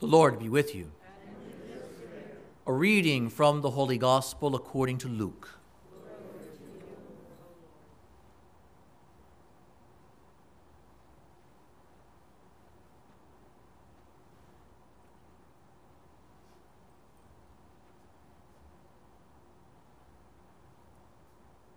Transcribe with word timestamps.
The 0.00 0.06
Lord 0.06 0.38
be 0.38 0.48
with 0.48 0.74
you. 0.74 0.92
A 2.66 2.72
reading 2.72 3.28
from 3.28 3.60
the 3.60 3.72
Holy 3.72 3.98
Gospel 3.98 4.54
according 4.54 4.96
to 4.98 5.08
Luke. 5.08 5.58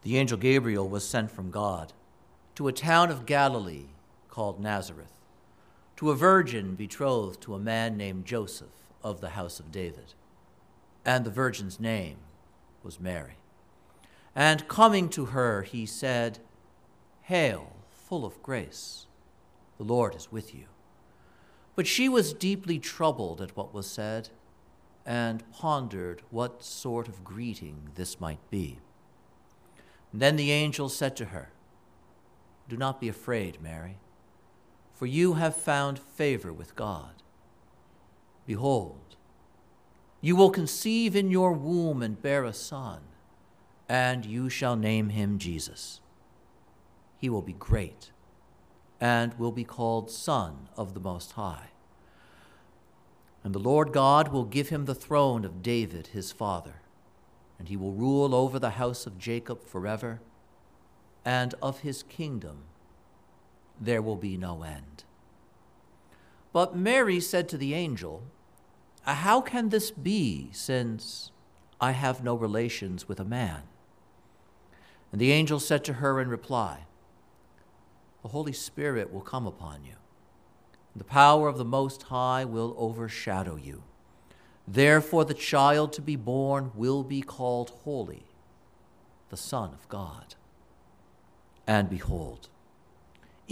The 0.04 0.18
angel 0.18 0.38
Gabriel 0.38 0.88
was 0.88 1.05
sent 1.05 1.30
from 1.30 1.52
God 1.52 1.92
to 2.55 2.70
a 2.70 2.71
town 2.71 3.12
of 3.12 3.26
Galilee 3.26 3.88
called 4.30 4.62
Nazareth 4.62 5.12
to 6.04 6.12
a 6.12 6.16
virgin 6.16 6.76
betrothed 6.76 7.40
to 7.40 7.56
a 7.56 7.60
man 7.60 7.96
named 7.96 8.26
Joseph 8.26 8.92
of 9.02 9.22
the 9.22 9.30
house 9.30 9.58
of 9.58 9.72
David. 9.72 10.16
And 11.06 11.24
the 11.24 11.32
virgin's 11.32 11.80
name 11.80 12.18
was 12.84 13.00
Mary. 13.00 13.38
And 14.36 14.68
coming 14.68 15.08
to 15.11 15.28
her, 15.28 15.61
he 15.61 15.86
said, 15.86 16.39
Hail, 17.21 17.78
full 17.89 18.25
of 18.25 18.44
grace, 18.44 19.06
the 19.78 19.86
Lord 19.86 20.14
is 20.14 20.30
with 20.30 20.54
you. 20.54 20.66
But 21.74 21.88
she 21.88 22.10
was 22.10 22.33
deeply 22.33 22.80
troubled 22.80 23.39
at 23.39 23.56
what 23.56 23.74
was 23.74 23.89
said, 23.89 24.28
and 25.06 25.50
pondered 25.54 26.22
what 26.32 26.66
sort 26.66 27.08
of 27.08 27.24
greeting 27.24 27.92
this 27.96 28.20
might 28.20 28.50
be. 28.50 28.78
And 30.11 30.22
then 30.22 30.36
the 30.36 30.52
angel 30.52 30.89
said 30.89 31.16
to 31.16 31.25
her, 31.28 31.54
Do 32.67 32.75
not 32.75 33.00
be 33.00 33.08
afraid, 33.08 33.61
Mary 33.61 34.00
for 35.03 35.08
you 35.08 35.34
have 35.34 35.53
found 35.53 36.00
favor 36.00 36.53
with 36.53 36.78
God. 36.78 37.22
Behold, 38.48 39.17
you 40.22 40.34
will 40.34 40.50
conceive 40.50 41.14
in 41.14 41.30
your 41.30 41.52
womb 41.52 42.02
and 42.02 42.22
bear 42.22 42.45
a 42.45 42.53
son, 42.53 43.02
and 43.89 44.25
you 44.25 44.47
shall 44.47 44.77
name 44.77 45.09
him 45.09 45.38
Jesus. 45.38 46.00
He 47.17 47.30
will 47.30 47.42
be 47.42 47.52
great 47.52 48.11
and 49.02 49.38
will 49.38 49.52
be 49.52 49.66
called 49.66 50.09
Son 50.09 50.69
of 50.77 50.94
the 50.94 51.02
Most 51.02 51.33
High. 51.33 51.72
And 53.44 53.53
the 53.53 53.59
Lord 53.59 53.92
God 53.92 54.30
will 54.30 54.45
give 54.45 54.70
him 54.70 54.86
the 54.86 54.95
throne 54.95 55.44
of 55.44 55.61
David 55.61 56.08
his 56.14 56.31
father, 56.31 56.75
and 57.59 57.67
he 57.67 57.75
will 57.75 57.92
rule 57.92 58.33
over 58.33 58.58
the 58.58 58.80
house 58.80 59.05
of 59.05 59.20
Jacob 59.20 59.66
forever, 59.66 60.22
and 61.25 61.53
of 61.61 61.81
his 61.81 62.03
kingdom 62.03 62.59
there 63.81 64.02
will 64.02 64.16
be 64.16 64.38
no 64.38 64.64
end. 64.64 64.92
But 66.53 66.75
Mary 66.75 67.19
said 67.19 67.49
to 67.49 67.57
the 67.57 67.73
angel, 67.73 68.23
How 69.01 69.41
can 69.41 69.69
this 69.69 69.89
be, 69.89 70.49
since 70.53 71.31
I 71.81 71.91
have 71.91 72.23
no 72.23 72.35
relations 72.35 73.09
with 73.09 73.19
a 73.19 73.25
man? 73.25 73.63
And 75.11 75.19
the 75.19 75.31
angel 75.31 75.59
said 75.59 75.83
to 75.85 75.93
her 75.93 76.21
in 76.21 76.29
reply, 76.29 76.85
The 78.21 78.29
Holy 78.29 78.53
Spirit 78.53 79.11
will 79.11 79.21
come 79.21 79.47
upon 79.47 79.83
you. 79.83 79.95
The 80.95 81.03
power 81.03 81.47
of 81.47 81.57
the 81.57 81.65
Most 81.65 82.03
High 82.03 82.45
will 82.45 82.75
overshadow 82.77 83.55
you. 83.55 83.83
Therefore, 84.67 85.25
the 85.25 85.33
child 85.33 85.91
to 85.93 86.01
be 86.01 86.15
born 86.15 86.71
will 86.75 87.03
be 87.03 87.21
called 87.21 87.71
Holy, 87.83 88.25
the 89.29 89.37
Son 89.37 89.71
of 89.73 89.89
God. 89.89 90.35
And 91.65 91.89
behold, 91.89 92.49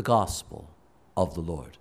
The 0.00 0.04
gospel 0.04 0.66
of 1.14 1.34
the 1.34 1.42
Lord. 1.42 1.76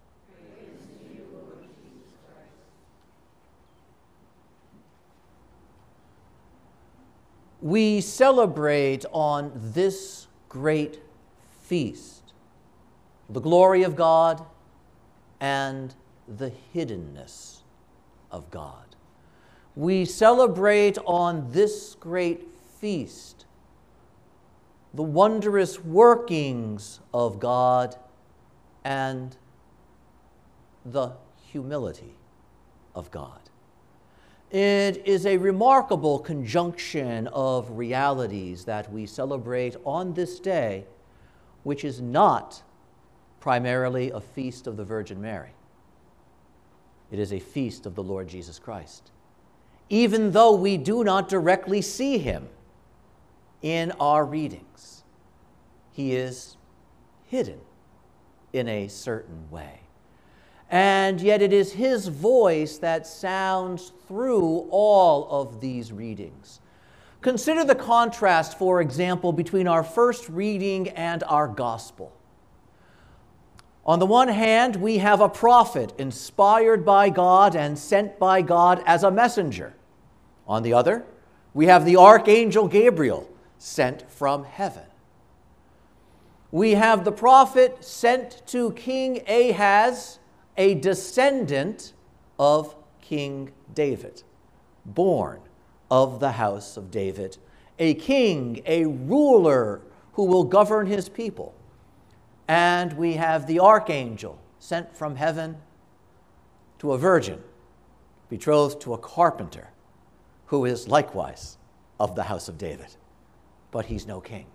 we 7.62 8.02
celebrate 8.02 9.06
on 9.14 9.54
this 9.56 10.28
great 10.50 11.00
feast 11.64 12.34
the 13.30 13.40
glory 13.40 13.84
of 13.84 13.96
God 13.96 14.46
and 15.40 15.94
the 16.28 16.52
hiddenness 16.74 17.60
of 18.32 18.52
God. 18.52 18.96
We 19.78 20.04
celebrate 20.04 20.98
on 21.06 21.52
this 21.52 21.96
great 22.02 22.48
feast 22.82 23.46
the 24.94 25.04
wondrous 25.04 25.80
workings 25.80 27.00
of 27.14 27.40
God 27.40 27.96
and 28.84 29.36
the 30.86 31.14
humility 31.52 32.16
of 32.96 33.12
God. 33.12 33.40
It 34.52 35.06
is 35.06 35.26
a 35.26 35.38
remarkable 35.38 36.20
conjunction 36.20 37.28
of 37.28 37.70
realities 37.78 38.66
that 38.66 38.92
we 38.92 39.06
celebrate 39.06 39.76
on 39.86 40.14
this 40.14 40.40
day, 40.40 40.86
which 41.64 41.86
is 41.86 42.02
not 42.02 42.64
primarily 43.40 44.10
a 44.10 44.20
feast 44.20 44.66
of 44.66 44.76
the 44.76 44.84
Virgin 44.84 45.22
Mary. 45.22 45.52
It 47.12 47.20
is 47.20 47.32
a 47.32 47.40
feast 47.40 47.86
of 47.86 47.96
the 47.96 48.04
Lord 48.04 48.28
Jesus 48.28 48.58
Christ. 48.58 49.12
Even 49.90 50.32
though 50.32 50.56
we 50.56 50.78
do 50.78 51.04
not 51.04 51.30
directly 51.30 51.82
see 51.82 52.18
him 52.18 52.50
in 53.62 53.92
our 54.00 54.26
readings, 54.26 55.04
he 55.92 56.16
is 56.16 56.58
hidden 57.26 57.60
in 58.54 58.68
a 58.68 58.88
certain 58.88 59.50
way. 59.50 59.82
And 60.70 61.20
yet 61.20 61.42
it 61.42 61.52
is 61.52 61.74
his 61.74 62.08
voice 62.08 62.78
that 62.78 63.08
sounds 63.08 63.92
through 64.08 64.68
all 64.70 65.28
of 65.30 65.62
these 65.62 65.92
readings. 65.92 66.60
Consider 67.22 67.66
the 67.66 67.76
contrast, 67.76 68.58
for 68.58 68.80
example, 68.80 69.34
between 69.34 69.68
our 69.68 69.84
first 69.84 70.30
reading 70.30 70.90
and 70.90 71.24
our 71.24 71.48
gospel. 71.48 72.14
On 73.86 74.00
the 74.00 74.06
one 74.06 74.28
hand, 74.28 74.76
we 74.76 75.00
have 75.00 75.20
a 75.20 75.30
prophet 75.30 75.94
inspired 75.98 76.86
by 76.86 77.10
God 77.10 77.56
and 77.56 77.78
sent 77.78 78.20
by 78.20 78.42
God 78.42 78.84
as 78.86 79.04
a 79.04 79.12
messenger. 79.12 79.74
On 80.48 80.62
the 80.62 80.74
other, 80.74 81.04
we 81.54 81.66
have 81.66 81.86
the 81.86 81.98
archangel 81.98 82.68
Gabriel 82.68 83.30
sent 83.58 84.10
from 84.10 84.44
heaven 84.44 84.89
we 86.52 86.72
have 86.72 87.04
the 87.04 87.12
prophet 87.12 87.84
sent 87.84 88.42
to 88.48 88.72
King 88.72 89.22
Ahaz, 89.28 90.20
a 90.58 90.76
descendant 90.76 91.94
of 92.40 92.76
King 93.02 93.52
David, 93.74 94.24
born 94.86 95.42
of 95.92 96.20
the 96.20 96.32
house 96.32 96.76
of 96.76 96.90
David, 96.90 97.38
a 97.78 97.94
king, 97.94 98.62
a 98.66 98.86
ruler 98.86 99.82
who 100.14 100.26
will 100.26 100.44
govern 100.44 100.88
his 100.88 101.08
people. 101.08 101.54
And 102.48 102.94
we 102.94 103.14
have 103.14 103.46
the 103.46 103.60
archangel 103.60 104.40
sent 104.58 104.96
from 104.96 105.16
heaven 105.16 105.58
to 106.80 106.94
a 106.94 106.98
virgin 106.98 107.44
betrothed 108.28 108.82
to 108.82 108.94
a 108.94 108.98
carpenter 108.98 109.70
who 110.48 110.66
is 110.66 110.88
likewise 110.88 111.58
of 112.00 112.16
the 112.16 112.24
house 112.24 112.48
of 112.48 112.58
David, 112.58 112.96
but 113.72 113.86
he's 113.86 114.08
no 114.08 114.20
king 114.20 114.46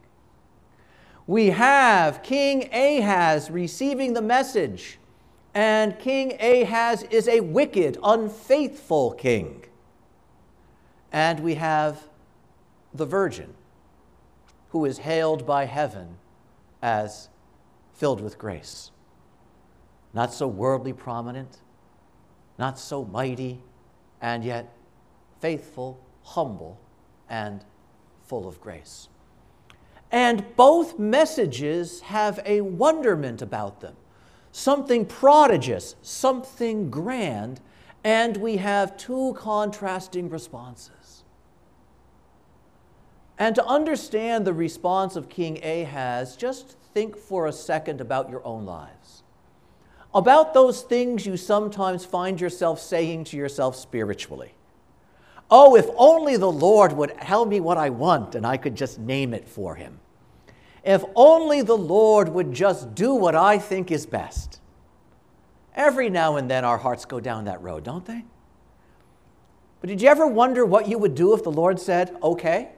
we 1.26 1.46
have 1.46 2.22
King 2.22 2.68
Ahaz 2.72 3.50
receiving 3.50 4.12
the 4.12 4.22
message, 4.22 4.98
and 5.54 5.98
King 5.98 6.36
Ahaz 6.40 7.02
is 7.04 7.28
a 7.28 7.40
wicked, 7.40 7.96
unfaithful 8.02 9.12
king. 9.12 9.64
And 11.12 11.40
we 11.40 11.54
have 11.54 12.08
the 12.92 13.06
virgin, 13.06 13.54
who 14.70 14.84
is 14.84 14.98
hailed 14.98 15.46
by 15.46 15.64
heaven 15.64 16.16
as 16.82 17.28
filled 17.94 18.20
with 18.20 18.36
grace. 18.36 18.90
Not 20.12 20.34
so 20.34 20.46
worldly 20.46 20.92
prominent, 20.92 21.58
not 22.58 22.78
so 22.78 23.04
mighty, 23.04 23.62
and 24.20 24.44
yet 24.44 24.76
faithful, 25.40 26.00
humble, 26.22 26.80
and 27.28 27.64
full 28.24 28.46
of 28.46 28.60
grace. 28.60 29.08
And 30.14 30.44
both 30.54 30.96
messages 30.96 32.02
have 32.02 32.38
a 32.46 32.60
wonderment 32.60 33.42
about 33.42 33.80
them. 33.80 33.96
something 34.52 35.04
prodigious, 35.04 35.96
something 36.00 36.88
grand, 36.88 37.60
and 38.04 38.36
we 38.36 38.58
have 38.58 38.96
two 38.96 39.34
contrasting 39.36 40.30
responses. 40.30 41.24
And 43.36 43.56
to 43.56 43.66
understand 43.66 44.46
the 44.46 44.52
response 44.52 45.16
of 45.16 45.28
King 45.28 45.58
Ahaz, 45.64 46.36
just 46.36 46.76
think 46.94 47.16
for 47.16 47.48
a 47.48 47.52
second 47.52 48.00
about 48.00 48.30
your 48.30 48.46
own 48.46 48.64
lives. 48.64 49.24
About 50.14 50.54
those 50.54 50.82
things 50.82 51.26
you 51.26 51.36
sometimes 51.36 52.04
find 52.04 52.40
yourself 52.40 52.78
saying 52.78 53.24
to 53.24 53.36
yourself 53.36 53.74
spiritually. 53.74 54.54
Oh, 55.50 55.74
if 55.74 55.86
only 55.96 56.36
the 56.36 56.52
Lord 56.52 56.92
would 56.92 57.18
tell 57.20 57.44
me 57.44 57.58
what 57.58 57.76
I 57.76 57.90
want 57.90 58.36
and 58.36 58.46
I 58.46 58.56
could 58.56 58.76
just 58.76 59.00
name 59.00 59.34
it 59.34 59.48
for 59.48 59.74
him. 59.74 59.98
If 60.84 61.02
only 61.16 61.62
the 61.62 61.76
Lord 61.76 62.28
would 62.28 62.52
just 62.52 62.94
do 62.94 63.14
what 63.14 63.34
I 63.34 63.58
think 63.58 63.90
is 63.90 64.04
best. 64.04 64.60
Every 65.74 66.10
now 66.10 66.36
and 66.36 66.48
then 66.48 66.64
our 66.64 66.78
hearts 66.78 67.04
go 67.04 67.20
down 67.20 67.46
that 67.46 67.62
road, 67.62 67.84
don't 67.84 68.04
they? 68.04 68.24
But 69.80 69.88
did 69.88 70.00
you 70.00 70.08
ever 70.08 70.26
wonder 70.26 70.64
what 70.64 70.86
you 70.88 70.98
would 70.98 71.14
do 71.14 71.34
if 71.34 71.42
the 71.42 71.50
Lord 71.50 71.80
said, 71.80 72.16
okay? 72.22 72.70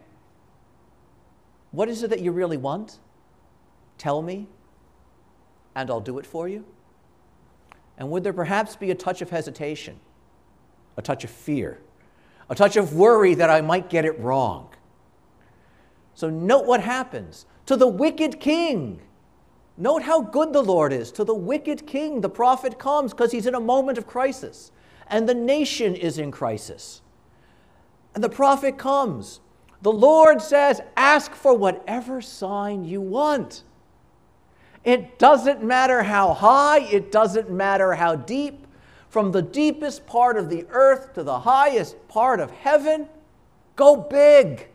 What 1.73 1.89
is 1.89 2.03
it 2.03 2.11
that 2.11 2.21
you 2.21 2.33
really 2.33 2.57
want? 2.57 2.99
Tell 3.99 4.23
me, 4.23 4.47
and 5.75 5.91
I'll 5.91 6.01
do 6.01 6.19
it 6.19 6.27
for 6.27 6.49
you? 6.49 6.65
And 7.99 8.11
would 8.11 8.25
there 8.25 8.33
perhaps 8.33 8.77
be 8.77 8.91
a 8.91 8.95
touch 8.95 9.21
of 9.21 9.31
hesitation, 9.31 9.99
a 10.97 11.03
touch 11.03 11.25
of 11.25 11.31
fear, 11.31 11.81
a 12.49 12.55
touch 12.55 12.77
of 12.77 12.95
worry 12.95 13.35
that 13.35 13.51
I 13.51 13.61
might 13.61 13.91
get 13.91 14.05
it 14.05 14.19
wrong? 14.21 14.69
So 16.15 16.31
note 16.31 16.67
what 16.67 16.81
happens 16.81 17.47
to 17.67 17.77
the 17.77 17.87
wicked 17.87 18.41
king. 18.41 19.01
Note 19.77 20.03
how 20.03 20.23
good 20.23 20.53
the 20.53 20.63
Lord 20.63 20.93
is. 20.93 21.13
To 21.13 21.25
the 21.25 21.35
wicked 21.35 21.87
king, 21.87 22.21
the 22.21 22.29
prophet 22.29 22.79
comes 22.79 23.13
because 23.13 23.33
he's 23.33 23.47
in 23.47 23.55
a 23.55 23.61
moment 23.61 23.99
of 23.99 24.07
crisis, 24.07 24.73
and 25.07 25.29
the 25.29 25.35
nation 25.35 25.95
is 25.95 26.19
in 26.19 26.31
crisis. 26.31 27.03
And 28.15 28.25
the 28.25 28.31
prophet 28.31 28.79
comes. 28.79 29.41
The 29.83 29.93
Lord 29.93 30.41
says, 30.41 30.81
Ask 30.97 31.33
for 31.33 31.55
whatever 31.55 32.23
sign 32.23 32.85
you 32.85 33.01
want. 33.01 33.63
It 34.85 35.19
doesn't 35.19 35.63
matter 35.63 36.05
how 36.05 36.33
high, 36.33 36.79
it 36.79 37.11
doesn't 37.13 37.51
matter 37.51 37.95
how 37.95 38.17
deep, 38.17 38.67
from 39.09 39.33
the 39.33 39.43
deepest 39.43 40.07
part 40.07 40.37
of 40.37 40.49
the 40.49 40.65
earth 40.71 41.15
to 41.15 41.23
the 41.23 41.41
highest 41.41 41.97
part 42.09 42.39
of 42.39 42.51
heaven, 42.51 43.09
go 43.75 43.97
big. 43.97 44.69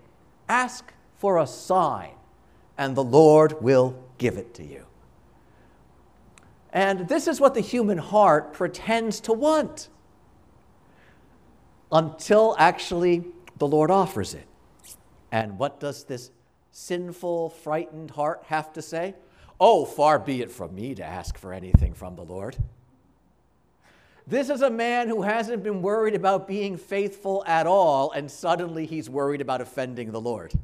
Ask 0.50 0.94
for 1.18 1.38
a 1.38 1.48
sign, 1.48 2.12
and 2.82 2.96
the 2.96 3.04
Lord 3.04 3.62
will 3.62 3.96
give 4.18 4.38
it 4.38 4.56
to 4.56 4.64
you. 4.64 4.88
And 6.74 7.08
this 7.08 7.28
is 7.28 7.40
what 7.40 7.54
the 7.54 7.62
human 7.62 8.00
heart 8.00 8.54
pretends 8.54 9.20
to 9.22 9.34
want 9.34 9.90
until 11.92 12.56
actually 12.58 13.24
the 13.60 13.68
Lord 13.68 13.92
offers 13.92 14.34
it. 14.34 14.48
And 15.32 15.60
what 15.60 15.80
does 15.80 16.06
this 16.06 16.32
sinful, 16.72 17.52
frightened 17.52 18.10
heart 18.10 18.46
have 18.48 18.74
to 18.74 18.82
say? 18.82 19.14
Oh, 19.60 19.86
far 19.86 20.18
be 20.18 20.42
it 20.42 20.50
from 20.50 20.74
me 20.74 20.96
to 20.96 21.04
ask 21.04 21.38
for 21.38 21.54
anything 21.54 21.94
from 21.94 22.16
the 22.16 22.26
Lord. 22.26 22.58
This 24.26 24.50
is 24.50 24.64
a 24.64 24.72
man 24.72 25.08
who 25.08 25.22
hasn't 25.22 25.62
been 25.62 25.84
worried 25.84 26.16
about 26.16 26.48
being 26.48 26.78
faithful 26.78 27.44
at 27.46 27.68
all, 27.68 28.10
and 28.10 28.32
suddenly 28.32 28.88
he's 28.88 29.08
worried 29.08 29.42
about 29.42 29.62
offending 29.62 30.12
the 30.12 30.22
Lord. 30.22 30.56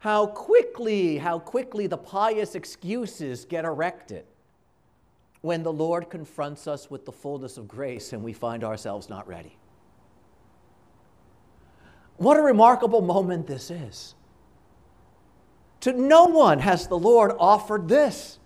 How 0.00 0.26
quickly, 0.26 1.18
how 1.18 1.38
quickly 1.38 1.86
the 1.86 1.98
pious 1.98 2.54
excuses 2.54 3.44
get 3.44 3.64
erected 3.64 4.24
when 5.42 5.62
the 5.62 5.72
Lord 5.72 6.10
confronts 6.10 6.66
us 6.66 6.90
with 6.90 7.04
the 7.04 7.12
fullness 7.12 7.56
of 7.56 7.68
grace 7.68 8.12
and 8.12 8.22
we 8.22 8.32
find 8.32 8.64
ourselves 8.64 9.08
not 9.08 9.28
ready. 9.28 9.56
What 12.16 12.38
a 12.38 12.42
remarkable 12.42 13.02
moment 13.02 13.46
this 13.46 13.70
is. 13.70 14.14
To 15.80 15.92
no 15.92 16.24
one 16.24 16.58
has 16.60 16.86
the 16.86 16.98
Lord 16.98 17.32
offered 17.38 17.88
this. 17.88 18.38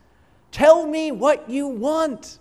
Tell 0.53 0.87
me 0.87 1.11
what 1.11 1.51
you 1.51 1.67
want. 1.67 2.39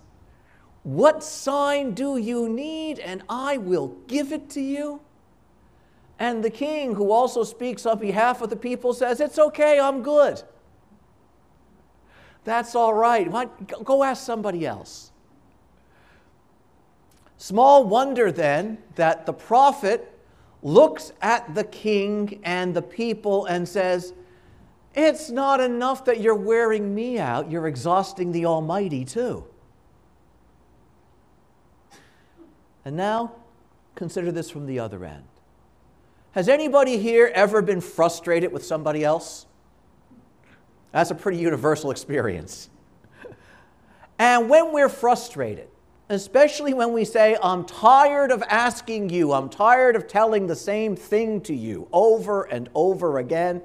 What 0.83 1.23
sign 1.23 1.93
do 1.93 2.17
you 2.17 2.49
need, 2.49 2.99
and 2.99 3.23
I 3.29 3.57
will 3.57 3.95
give 4.07 4.31
it 4.31 4.49
to 4.51 4.61
you? 4.61 5.01
And 6.23 6.41
the 6.41 6.49
king, 6.49 6.95
who 6.95 7.11
also 7.11 7.43
speaks 7.43 7.85
on 7.85 7.99
behalf 7.99 8.41
of 8.41 8.49
the 8.49 8.55
people, 8.55 8.93
says, 8.93 9.19
It's 9.19 9.37
okay, 9.37 9.77
I'm 9.77 10.01
good. 10.01 10.41
That's 12.45 12.75
all 12.75 12.93
right. 12.93 13.29
Go 13.83 14.03
ask 14.03 14.25
somebody 14.25 14.65
else. 14.65 15.11
Small 17.37 17.83
wonder 17.83 18.31
then 18.31 18.77
that 18.95 19.25
the 19.25 19.33
prophet 19.33 20.17
looks 20.61 21.11
at 21.21 21.53
the 21.55 21.65
king 21.65 22.39
and 22.45 22.73
the 22.73 22.81
people 22.81 23.45
and 23.47 23.67
says, 23.67 24.13
it's 24.95 25.29
not 25.29 25.59
enough 25.59 26.05
that 26.05 26.21
you're 26.21 26.35
wearing 26.35 26.95
me 26.95 27.19
out, 27.19 27.51
you're 27.51 27.67
exhausting 27.67 28.31
the 28.31 28.45
Almighty 28.45 29.03
too. 29.03 29.43
And 32.85 32.95
now, 32.95 33.33
consider 33.95 34.31
this 34.31 34.49
from 34.49 34.65
the 34.67 34.79
other 34.79 35.03
end. 35.03 35.25
Has 36.33 36.49
anybody 36.49 36.97
here 36.97 37.31
ever 37.33 37.61
been 37.61 37.79
frustrated 37.79 38.51
with 38.51 38.65
somebody 38.65 39.03
else? 39.03 39.45
That's 40.91 41.11
a 41.11 41.15
pretty 41.15 41.37
universal 41.37 41.91
experience. 41.91 42.69
And 44.17 44.49
when 44.49 44.73
we're 44.73 44.89
frustrated, 44.89 45.67
especially 46.09 46.73
when 46.73 46.91
we 46.91 47.05
say, 47.05 47.37
I'm 47.41 47.65
tired 47.65 48.31
of 48.31 48.43
asking 48.43 49.11
you, 49.11 49.31
I'm 49.31 49.47
tired 49.47 49.95
of 49.95 50.07
telling 50.07 50.47
the 50.47 50.55
same 50.55 50.95
thing 50.95 51.41
to 51.41 51.53
you 51.53 51.87
over 51.91 52.43
and 52.43 52.67
over 52.73 53.19
again, 53.19 53.61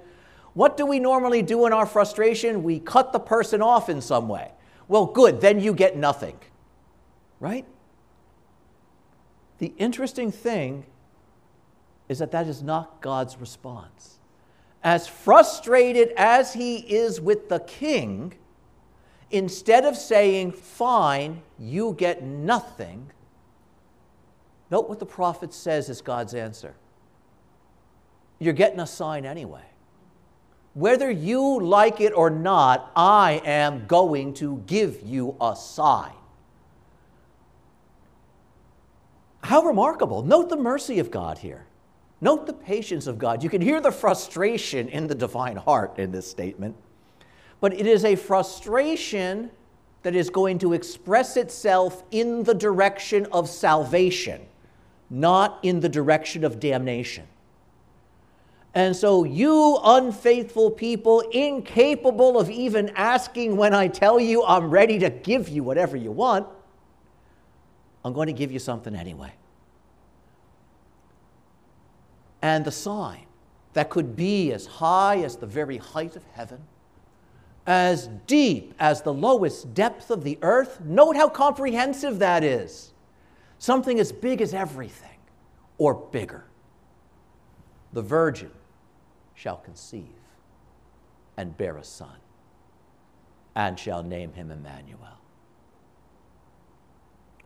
what 0.53 0.77
do 0.77 0.85
we 0.85 1.01
normally 1.01 1.41
do 1.41 1.65
in 1.65 1.73
our 1.73 1.87
frustration? 1.87 2.63
We 2.63 2.81
cut 2.81 3.13
the 3.13 3.21
person 3.21 3.63
off 3.63 3.89
in 3.89 4.03
some 4.03 4.29
way. 4.29 4.51
Well, 4.89 5.07
good, 5.07 5.41
then 5.41 5.61
you 5.61 5.73
get 5.73 5.97
nothing. 5.97 6.39
Right? 7.41 7.65
The 9.59 9.73
interesting 9.79 10.33
thing 10.33 10.85
is 12.09 12.19
that 12.19 12.31
that 12.33 12.47
is 12.47 12.63
not 12.63 13.01
God's 13.01 13.37
response. 13.39 14.19
As 14.83 15.07
frustrated 15.07 16.13
as 16.17 16.55
he 16.55 16.77
is 16.77 17.21
with 17.21 17.49
the 17.49 17.61
king, 17.61 18.35
instead 19.31 19.85
of 19.85 19.97
saying, 19.97 20.53
Fine, 20.53 21.43
you 21.59 21.95
get 21.99 22.23
nothing, 22.23 23.11
note 24.71 24.89
what 24.89 24.99
the 24.99 25.07
prophet 25.07 25.53
says 25.53 25.89
is 25.89 26.01
God's 26.01 26.35
answer. 26.35 26.75
You're 28.39 28.55
getting 28.55 28.81
a 28.81 28.87
sign 28.87 29.27
anyway. 29.27 29.65
Whether 30.75 31.11
you 31.11 31.61
like 31.61 32.01
it 32.01 32.13
or 32.15 32.31
not, 32.31 32.93
I 32.95 33.43
am 33.45 33.87
going 33.87 34.35
to 34.35 34.63
give 34.67 35.03
you 35.03 35.35
a 35.41 35.57
sign. 35.57 36.13
How 39.43 39.63
remarkable. 39.63 40.23
Note 40.23 40.51
the 40.51 40.57
mercy 40.57 40.99
of 40.99 41.11
God 41.11 41.39
here. 41.39 41.68
Note 42.21 42.47
the 42.47 42.53
patience 42.53 43.07
of 43.07 43.19
God. 43.19 43.43
You 43.43 43.51
can 43.51 43.61
hear 43.61 43.81
the 43.81 43.93
frustration 43.93 44.89
in 44.89 45.07
the 45.07 45.15
divine 45.15 45.57
heart 45.57 45.99
in 45.99 46.11
this 46.11 46.29
statement, 46.29 46.77
but 47.61 47.73
it 47.73 47.87
is 47.87 48.05
a 48.05 48.17
frustration 48.17 49.51
that 50.03 50.15
is 50.15 50.31
going 50.31 50.59
to 50.61 50.73
express 50.73 51.37
itself 51.37 52.03
in 52.11 52.43
the 52.45 52.55
direction 52.55 53.27
of 53.33 53.49
salvation, 53.49 54.41
not 55.11 55.59
in 55.63 55.81
the 55.81 55.89
direction 55.89 56.45
of 56.45 56.61
damnation. 56.61 57.27
And 58.75 58.95
so, 58.95 59.25
you 59.25 59.79
unfaithful 59.83 60.71
people, 60.71 61.21
incapable 61.33 62.39
of 62.39 62.51
even 62.51 62.91
asking 62.91 63.57
when 63.57 63.75
I 63.75 63.89
tell 63.89 64.21
you 64.21 64.45
I'm 64.45 64.71
ready 64.71 64.99
to 65.01 65.11
give 65.11 65.49
you 65.49 65.65
whatever 65.65 65.97
you 65.97 66.13
want, 66.13 66.47
I'm 68.05 68.13
going 68.13 68.27
to 68.27 68.33
give 68.33 68.53
you 68.53 68.59
something 68.59 68.95
anyway. 68.95 69.33
And 72.43 72.65
the 72.65 72.73
sign 72.73 73.27
that 73.73 73.91
could 73.91 74.17
be 74.17 74.53
as 74.53 74.67
high 74.67 75.19
as 75.19 75.37
the 75.37 75.47
very 75.47 75.77
height 75.77 76.17
of 76.17 76.25
heaven, 76.33 76.61
as 77.67 78.09
deep 78.27 78.75
as 78.79 79.03
the 79.03 79.13
lowest 79.13 79.75
depth 79.75 80.11
of 80.11 80.25
the 80.25 80.39
earth, 80.43 80.81
note 80.81 81.17
how 81.17 81.29
comprehensive 81.29 82.19
that 82.19 82.43
is. 82.43 82.93
Something 83.59 83.99
as 83.99 84.13
big 84.13 84.41
as 84.41 84.55
everything, 84.55 85.19
or 85.77 85.95
bigger. 85.95 86.45
The 87.93 88.03
virgin 88.03 88.53
shall 89.35 89.57
conceive 89.57 90.07
and 91.37 91.57
bear 91.57 91.77
a 91.77 91.85
son, 91.85 92.17
and 93.55 93.79
shall 93.79 94.03
name 94.03 94.33
him 94.33 94.51
Emmanuel. 94.51 95.19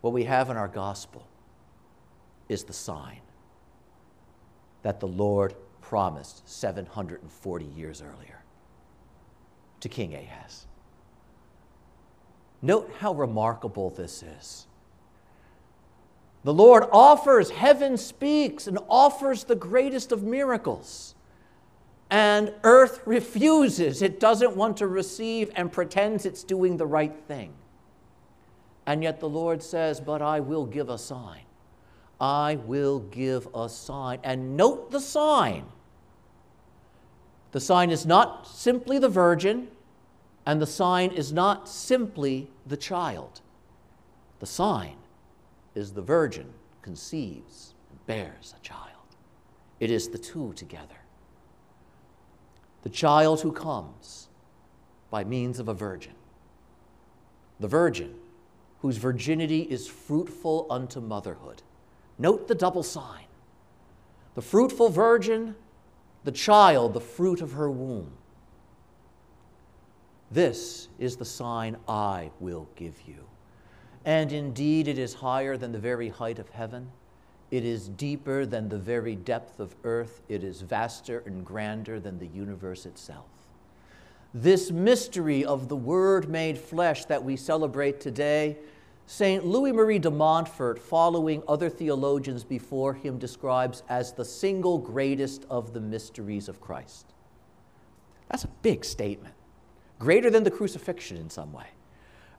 What 0.01 0.13
we 0.13 0.25
have 0.25 0.51
in 0.51 0.57
our 0.57 0.69
gospel 0.69 1.27
is 2.49 2.65
the 2.65 2.73
sign 2.73 3.21
that 4.83 5.01
the 5.01 5.09
Lord 5.09 5.55
promised 5.81 6.49
740 6.49 7.65
years 7.65 8.03
earlier 8.03 8.43
to 9.81 9.89
King 9.89 10.15
Ahaz. 10.15 10.67
Note 12.61 12.93
how 12.99 13.13
remarkable 13.13 13.91
this 13.91 14.23
is. 14.23 14.67
The 16.45 16.55
Lord 16.55 16.85
offers, 16.93 17.51
heaven 17.51 17.97
speaks, 17.97 18.67
and 18.67 18.79
offers 18.89 19.45
the 19.45 19.55
greatest 19.55 20.13
of 20.13 20.23
miracles. 20.23 21.15
And 22.11 22.53
earth 22.63 23.01
refuses. 23.07 24.03
It 24.03 24.21
doesn't 24.21 24.57
want 24.57 24.77
to 24.79 24.87
receive 24.87 25.51
and 25.55 25.73
pretends 25.73 26.27
it's 26.27 26.45
doing 26.45 26.77
the 26.77 26.87
right 26.87 27.15
thing. 27.27 27.53
And 28.87 29.03
yet 29.03 29.21
the 29.21 29.29
Lord 29.29 29.63
says, 29.63 30.01
But 30.01 30.21
I 30.21 30.41
will 30.41 30.67
give 30.67 30.89
a 30.89 30.99
sign. 30.99 31.43
I 32.23 32.61
will 32.65 33.01
give 33.01 33.49
a 33.53 33.69
sign. 33.69 34.21
And 34.23 34.57
note 34.57 34.93
the 34.93 35.01
sign. 35.01 35.65
The 37.51 37.61
sign 37.61 37.91
is 37.91 38.07
not 38.07 38.47
simply 38.47 39.01
the 39.01 39.09
virgin, 39.09 39.67
and 40.47 40.63
the 40.63 40.67
sign 40.67 41.11
is 41.11 41.33
not 41.33 41.69
simply 41.69 42.49
the 42.65 42.77
child. 42.77 43.41
The 44.39 44.47
sign 44.47 44.97
is 45.75 45.93
the 45.93 46.01
virgin 46.01 46.53
conceives 46.81 47.75
and 47.91 48.07
bears 48.07 48.55
a 48.57 48.61
child. 48.63 48.89
It 49.81 49.91
is 49.91 50.09
the 50.09 50.19
two 50.19 50.53
together. 50.55 50.95
The 52.85 52.89
child 52.89 53.41
who 53.41 53.51
comes 53.51 54.29
by 55.11 55.25
means 55.25 55.59
of 55.59 55.67
a 55.67 55.75
virgin. 55.75 56.15
The 57.59 57.69
virgin 57.69 58.15
whose 58.81 58.97
virginity 58.97 59.63
is 59.63 59.89
fruitful 59.89 60.67
unto 60.71 61.01
motherhood. 61.01 61.63
Note 62.19 62.49
the 62.49 62.55
double 62.55 62.83
sign. 62.83 63.25
The 64.35 64.43
fruitful 64.43 64.89
virgin, 64.89 65.55
the 66.25 66.33
child, 66.33 66.95
the 66.95 67.01
fruit 67.01 67.41
of 67.41 67.53
her 67.53 67.71
womb. 67.71 68.13
This 70.31 70.89
is 70.99 71.17
the 71.17 71.25
sign 71.25 71.77
I 71.87 72.31
will 72.41 72.69
give 72.77 73.03
you. 73.07 73.27
And 74.05 74.33
indeed, 74.33 74.89
it 74.89 74.99
is 74.99 75.15
higher 75.15 75.57
than 75.57 75.73
the 75.73 75.79
very 75.79 76.09
height 76.09 76.39
of 76.39 76.49
heaven. 76.49 76.91
It 77.51 77.65
is 77.65 77.89
deeper 77.89 78.47
than 78.47 78.69
the 78.69 78.79
very 78.79 79.15
depth 79.15 79.61
of 79.61 79.77
earth. 79.85 80.23
It 80.29 80.43
is 80.43 80.63
vaster 80.63 81.23
and 81.27 81.45
grander 81.45 82.01
than 82.01 82.19
the 82.19 82.27
universe 82.27 82.87
itself. 82.87 83.27
This 84.33 84.71
mystery 84.71 85.45
of 85.45 85.69
the 85.69 85.77
Word 85.77 86.31
made 86.31 86.57
flesh 86.57 87.05
that 87.05 87.23
we 87.23 87.37
celebrate 87.37 88.01
today, 88.01 88.57
St. 89.07 89.45
Louis 89.45 89.73
Marie 89.73 89.99
de 89.99 90.11
Montfort, 90.11 90.79
following 90.79 91.43
other 91.47 91.69
theologians 91.69 92.45
before 92.45 92.95
him, 92.95 93.19
describes 93.19 93.83
as 93.89 94.13
the 94.13 94.25
single 94.25 94.79
greatest 94.79 95.45
of 95.51 95.73
the 95.73 95.81
mysteries 95.81 96.49
of 96.49 96.61
Christ. 96.61 97.07
That's 98.31 98.45
a 98.45 98.51
big 98.63 98.85
statement, 98.85 99.35
greater 99.99 100.31
than 100.31 100.45
the 100.45 100.51
crucifixion 100.51 101.17
in 101.17 101.29
some 101.29 101.53
way 101.53 101.67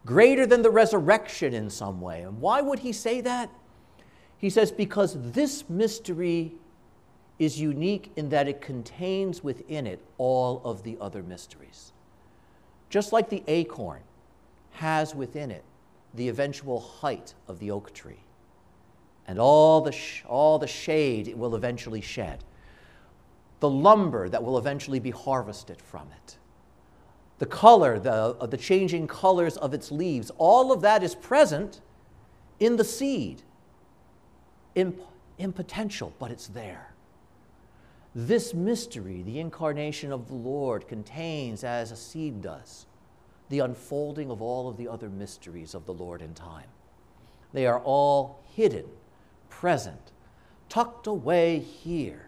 greater 0.06 0.46
than 0.46 0.62
the 0.62 0.70
resurrection 0.70 1.54
in 1.54 1.70
some 1.70 2.02
way. 2.02 2.22
And 2.22 2.40
why 2.40 2.62
would 2.62 2.80
he 2.80 2.92
say 2.92 3.22
that? 3.22 3.50
He 4.38 4.50
says, 4.50 4.72
because 4.72 5.16
this 5.32 5.70
mystery 5.70 6.54
is 7.40 7.60
unique 7.60 8.12
in 8.16 8.30
that 8.30 8.48
it 8.48 8.62
contains 8.62 9.44
within 9.44 9.88
it 9.88 10.04
all 10.18 10.62
of 10.66 10.84
the 10.84 10.98
other 11.00 11.24
mysteries. 11.24 11.94
Just 12.90 13.14
like 13.14 13.30
the 13.30 13.44
acorn 13.48 14.02
has 14.72 15.16
within 15.16 15.50
it 15.50 15.64
the 16.14 16.30
eventual 16.30 16.80
height 16.80 17.34
of 17.48 17.60
the 17.60 17.72
oak 17.72 17.94
tree. 17.94 18.24
And 19.28 19.40
all 19.40 19.82
the, 19.82 19.92
sh- 19.92 20.24
all 20.28 20.60
the 20.60 20.68
shade 20.68 21.28
it 21.28 21.38
will 21.38 21.56
eventually 21.56 22.02
shed, 22.02 22.44
the 23.60 23.70
lumber 23.70 24.28
that 24.30 24.44
will 24.44 24.58
eventually 24.58 25.00
be 25.00 25.12
harvested 25.12 25.82
from 25.82 26.08
it. 26.12 26.38
The 27.40 27.46
color, 27.46 28.00
the, 28.00 28.12
uh, 28.12 28.46
the 28.46 28.58
changing 28.58 29.08
colors 29.08 29.58
of 29.58 29.74
its 29.74 29.92
leaves, 29.92 30.32
all 30.38 30.72
of 30.72 30.82
that 30.82 31.04
is 31.04 31.16
present 31.16 31.82
in 32.60 32.76
the 32.76 32.84
seed, 32.84 33.42
in, 34.76 34.98
in 35.38 35.54
potential, 35.54 36.14
but 36.20 36.32
it's 36.32 36.48
there. 36.48 36.94
This 38.16 38.54
mystery, 38.54 39.24
the 39.24 39.40
incarnation 39.40 40.12
of 40.12 40.28
the 40.28 40.36
Lord, 40.36 40.88
contains, 40.88 41.64
as 41.64 41.92
a 41.92 41.96
seed 41.96 42.42
does, 42.42 42.86
the 43.50 43.60
unfolding 43.60 44.32
of 44.32 44.42
all 44.42 44.68
of 44.68 44.78
the 44.78 44.88
other 44.88 45.10
mysteries 45.10 45.74
of 45.74 45.86
the 45.86 45.94
Lord 45.94 46.22
in 46.22 46.34
time. 46.34 46.68
They 47.54 47.68
are 47.68 47.80
all 47.80 48.44
hidden, 48.56 48.86
present, 49.50 50.12
tucked 50.70 51.08
away 51.08 51.60
here 51.60 52.28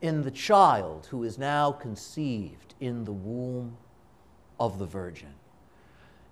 in 0.00 0.22
the 0.22 0.30
child 0.30 1.06
who 1.10 1.24
is 1.24 1.38
now 1.38 1.72
conceived 1.72 2.74
in 2.80 3.04
the 3.04 3.12
womb 3.12 3.76
of 4.58 4.78
the 4.78 4.86
Virgin. 4.86 5.34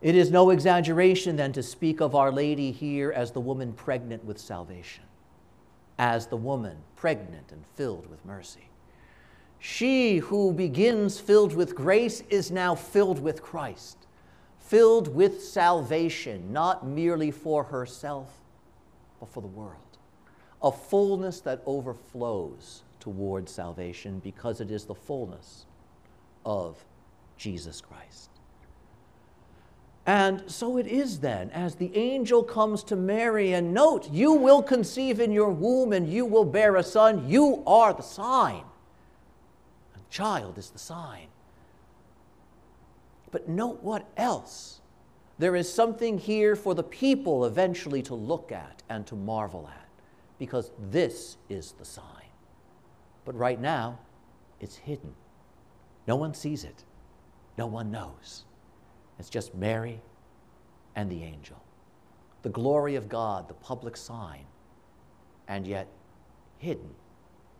It 0.01 0.15
is 0.15 0.31
no 0.31 0.51
exaggeration 0.51 1.37
then 1.37 1.53
to 1.53 1.63
speak 1.63 2.01
of 2.01 2.15
Our 2.15 2.33
Lady 2.33 2.73
here 2.73 3.13
as 3.13 3.33
the 3.33 3.41
woman 3.41 3.75
pregnant 3.75 4.25
with 4.25 4.39
salvation, 4.39 5.05
as 5.99 6.27
the 6.27 6.37
woman 6.37 6.79
pregnant 6.97 7.53
and 7.53 7.65
filled 7.77 8.09
with 8.09 8.25
mercy. 8.25 8.71
She 9.59 10.17
who 10.17 10.53
begins 10.53 11.21
filled 11.21 11.55
with 11.55 11.75
grace 11.75 12.23
is 12.31 12.51
now 12.51 12.75
filled 12.75 13.21
with 13.21 13.43
Christ, 13.43 14.07
filled 14.71 15.13
with 15.13 15.43
salvation, 15.43 16.53
not 16.53 16.87
merely 16.87 17.33
for 17.33 17.65
herself, 17.65 18.33
but 19.19 19.29
for 19.29 19.41
the 19.41 19.49
world. 19.49 19.99
A 20.63 20.71
fullness 20.71 21.41
that 21.41 21.61
overflows 21.67 22.85
toward 23.01 23.49
salvation 23.49 24.21
because 24.21 24.61
it 24.61 24.71
is 24.71 24.85
the 24.85 24.95
fullness 24.95 25.67
of 26.47 26.85
Jesus 27.37 27.81
Christ. 27.81 28.31
And 30.07 30.49
so 30.49 30.77
it 30.77 30.87
is 30.87 31.19
then, 31.19 31.51
as 31.51 31.75
the 31.75 31.91
angel 31.97 32.45
comes 32.45 32.85
to 32.85 32.97
Mary, 32.97 33.53
and 33.53 33.75
note, 33.75 34.09
you 34.13 34.33
will 34.35 34.63
conceive 34.63 35.19
in 35.19 35.33
your 35.33 35.51
womb 35.51 35.93
and 35.93 36.09
you 36.09 36.25
will 36.25 36.45
bear 36.45 36.77
a 36.77 36.85
son. 36.85 37.29
You 37.29 37.65
are 37.67 37.93
the 37.93 38.03
sign. 38.03 38.63
A 39.97 40.13
child 40.13 40.59
is 40.59 40.71
the 40.71 40.79
sign. 40.79 41.27
But 43.31 43.49
note 43.49 43.83
what 43.83 44.09
else. 44.17 44.81
There 45.39 45.57
is 45.57 45.73
something 45.73 46.19
here 46.19 46.55
for 46.55 46.75
the 46.75 46.83
people 46.83 47.45
eventually 47.47 48.03
to 48.03 48.15
look 48.15 48.53
at 48.53 48.83
and 48.89 49.07
to 49.07 49.15
marvel 49.15 49.69
at, 49.73 49.89
because 50.39 50.73
this 50.91 51.37
is 51.49 51.73
the 51.79 51.85
sign. 51.85 52.05
But 53.25 53.37
right 53.37 53.61
now, 53.61 53.99
it's 54.61 54.77
hidden. 54.77 55.15
No 56.07 56.17
one 56.17 56.35
sees 56.35 56.65
it. 56.65 56.85
No 57.57 57.67
one 57.67 57.91
knows. 57.91 58.45
It's 59.19 59.31
just 59.31 59.55
Mary 59.55 60.01
and 60.97 61.11
the 61.11 61.23
angel. 61.23 61.63
The 62.43 62.49
glory 62.49 62.97
of 62.97 63.09
God, 63.09 63.49
the 63.49 63.55
public 63.55 63.97
sign, 63.97 64.45
and 65.49 65.67
yet 65.67 65.89
hidden, 66.59 66.91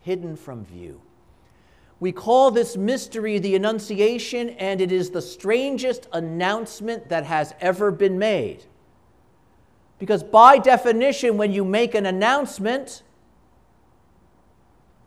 hidden 0.01 0.37
from 0.37 0.65
view. 0.65 1.01
We 2.01 2.13
call 2.13 2.51
this 2.51 2.79
mystery 2.79 3.39
the 3.39 3.55
Annunciation, 3.55 4.51
and 4.51 4.81
it 4.81 4.91
is 4.91 5.11
the 5.11 5.21
strangest 5.21 6.09
announcement 6.15 7.11
that 7.11 7.25
has 7.25 7.55
ever 7.61 7.91
been 7.91 8.19
made. 8.19 8.65
Because, 9.99 10.23
by 10.23 10.57
definition, 10.57 11.37
when 11.37 11.53
you 11.53 11.63
make 11.63 11.95
an 11.95 12.07
announcement, 12.07 13.03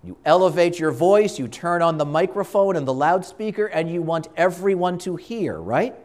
you 0.03 0.17
elevate 0.23 0.77
your 0.77 0.91
voice, 0.91 1.39
you 1.39 1.47
turn 1.47 1.81
on 1.81 1.97
the 1.97 2.05
microphone 2.05 2.75
and 2.75 2.87
the 2.87 2.93
loudspeaker, 2.93 3.65
and 3.65 3.89
you 3.89 4.03
want 4.03 4.27
everyone 4.37 4.99
to 4.99 5.15
hear, 5.15 5.59
right? 5.59 5.95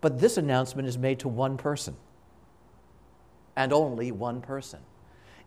But 0.00 0.18
this 0.18 0.38
announcement 0.38 0.88
is 0.88 0.96
made 0.96 1.18
to 1.20 1.28
one 1.28 1.58
person, 1.58 1.94
and 3.54 3.70
only 3.70 4.12
one 4.12 4.40
person. 4.40 4.80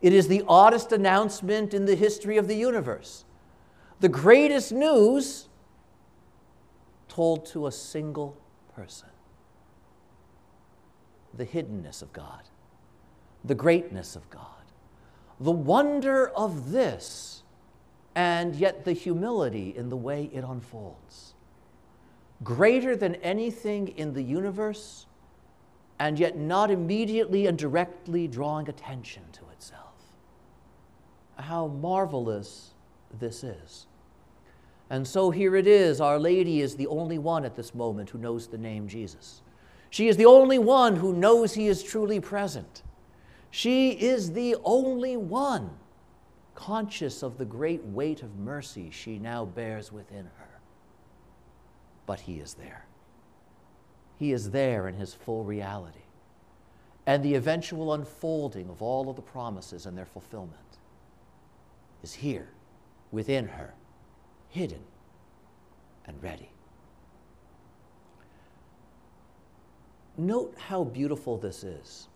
It 0.02 0.12
is 0.12 0.28
the 0.28 0.44
oddest 0.46 0.92
announcement 0.92 1.74
in 1.74 1.84
the 1.86 1.94
history 1.94 2.36
of 2.36 2.48
the 2.48 2.56
universe. 2.56 3.24
The 4.00 4.08
greatest 4.08 4.72
news 4.72 5.48
told 7.08 7.46
to 7.46 7.66
a 7.66 7.72
single 7.72 8.36
person. 8.74 9.08
The 11.34 11.46
hiddenness 11.46 12.02
of 12.02 12.12
God, 12.12 12.42
the 13.44 13.54
greatness 13.54 14.16
of 14.16 14.28
God 14.30 14.56
the 15.40 15.52
wonder 15.52 16.28
of 16.28 16.70
this 16.70 17.42
and 18.14 18.56
yet 18.56 18.84
the 18.84 18.92
humility 18.92 19.74
in 19.76 19.90
the 19.90 19.96
way 19.96 20.30
it 20.32 20.42
unfolds. 20.42 21.34
Greater 22.42 22.96
than 22.96 23.16
anything 23.16 23.88
in 23.88 24.14
the 24.14 24.22
universe, 24.22 25.06
and 25.98 26.18
yet 26.18 26.36
not 26.36 26.70
immediately 26.70 27.46
and 27.46 27.58
directly 27.58 28.26
drawing 28.26 28.68
attention 28.68 29.22
to 29.32 29.42
itself. 29.52 29.85
How 31.36 31.66
marvelous 31.66 32.74
this 33.18 33.44
is. 33.44 33.86
And 34.88 35.06
so 35.06 35.30
here 35.30 35.56
it 35.56 35.66
is 35.66 36.00
Our 36.00 36.18
Lady 36.18 36.60
is 36.60 36.76
the 36.76 36.86
only 36.86 37.18
one 37.18 37.44
at 37.44 37.56
this 37.56 37.74
moment 37.74 38.10
who 38.10 38.18
knows 38.18 38.46
the 38.46 38.58
name 38.58 38.88
Jesus. 38.88 39.42
She 39.90 40.08
is 40.08 40.16
the 40.16 40.26
only 40.26 40.58
one 40.58 40.96
who 40.96 41.12
knows 41.12 41.54
He 41.54 41.66
is 41.66 41.82
truly 41.82 42.20
present. 42.20 42.82
She 43.50 43.90
is 43.90 44.32
the 44.32 44.56
only 44.64 45.16
one 45.16 45.70
conscious 46.54 47.22
of 47.22 47.38
the 47.38 47.44
great 47.44 47.84
weight 47.84 48.22
of 48.22 48.36
mercy 48.36 48.90
she 48.90 49.18
now 49.18 49.44
bears 49.44 49.92
within 49.92 50.26
her. 50.38 50.60
But 52.06 52.20
He 52.20 52.34
is 52.36 52.54
there. 52.54 52.86
He 54.18 54.32
is 54.32 54.50
there 54.50 54.88
in 54.88 54.94
his 54.94 55.14
full 55.14 55.44
reality. 55.44 56.00
And 57.06 57.22
the 57.22 57.34
eventual 57.34 57.92
unfolding 57.92 58.68
of 58.68 58.82
all 58.82 59.08
of 59.08 59.16
the 59.16 59.22
promises 59.22 59.86
and 59.86 59.96
their 59.96 60.06
fulfillment 60.06 60.78
is 62.06 62.14
here 62.14 62.46
within 63.10 63.48
her, 63.48 63.74
hidden 64.48 64.84
and 66.06 66.22
ready. 66.22 66.52
Note 70.16 70.54
how 70.56 70.84
beautiful 70.84 71.36
this 71.36 71.64
is 71.64 72.06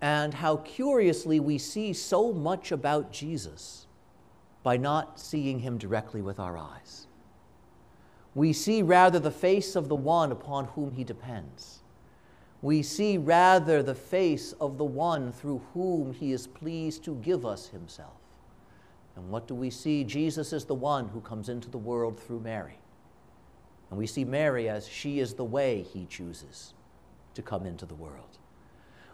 and 0.00 0.32
how 0.32 0.56
curiously 0.56 1.40
we 1.40 1.58
see 1.58 1.92
so 1.92 2.32
much 2.32 2.72
about 2.72 3.12
Jesus 3.12 3.86
by 4.62 4.78
not 4.78 5.20
seeing 5.20 5.58
him 5.58 5.76
directly 5.76 6.22
with 6.22 6.40
our 6.40 6.56
eyes. 6.56 7.06
We 8.34 8.54
see 8.54 8.80
rather 8.80 9.18
the 9.18 9.30
face 9.30 9.76
of 9.76 9.90
the 9.90 9.94
one 9.94 10.32
upon 10.32 10.68
whom 10.68 10.92
he 10.92 11.04
depends. 11.04 11.80
We 12.62 12.82
see 12.82 13.18
rather 13.18 13.82
the 13.82 13.94
face 13.94 14.54
of 14.58 14.78
the 14.78 14.86
one 14.86 15.32
through 15.32 15.60
whom 15.74 16.14
he 16.14 16.32
is 16.32 16.46
pleased 16.46 17.04
to 17.04 17.16
give 17.16 17.44
us 17.44 17.68
himself. 17.68 18.14
And 19.18 19.30
what 19.30 19.48
do 19.48 19.54
we 19.54 19.68
see? 19.68 20.04
Jesus 20.04 20.52
is 20.52 20.64
the 20.64 20.74
one 20.74 21.08
who 21.08 21.20
comes 21.20 21.48
into 21.48 21.68
the 21.68 21.76
world 21.76 22.20
through 22.20 22.38
Mary. 22.38 22.78
And 23.90 23.98
we 23.98 24.06
see 24.06 24.24
Mary 24.24 24.68
as 24.68 24.86
she 24.86 25.18
is 25.18 25.34
the 25.34 25.44
way 25.44 25.82
he 25.92 26.06
chooses 26.06 26.72
to 27.34 27.42
come 27.42 27.66
into 27.66 27.84
the 27.84 27.96
world. 27.96 28.38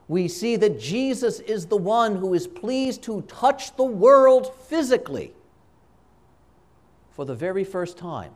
We 0.06 0.28
see 0.28 0.56
that 0.56 0.78
Jesus 0.78 1.40
is 1.40 1.66
the 1.66 1.78
one 1.78 2.16
who 2.16 2.34
is 2.34 2.46
pleased 2.46 3.02
to 3.04 3.22
touch 3.22 3.74
the 3.76 3.84
world 3.84 4.54
physically 4.66 5.32
for 7.12 7.24
the 7.24 7.34
very 7.34 7.64
first 7.64 7.96
time 7.96 8.32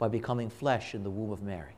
by 0.00 0.08
becoming 0.08 0.50
flesh 0.50 0.92
in 0.92 1.04
the 1.04 1.10
womb 1.10 1.30
of 1.30 1.42
Mary. 1.44 1.76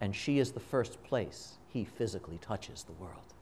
And 0.00 0.16
she 0.16 0.38
is 0.38 0.52
the 0.52 0.60
first 0.60 1.02
place 1.02 1.58
he 1.68 1.84
physically 1.84 2.38
touches 2.38 2.84
the 2.84 2.92
world. 2.92 3.34